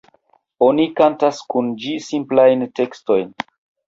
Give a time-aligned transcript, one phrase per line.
[0.67, 3.29] Oni kantas kun ĝi simplajn tekstojn.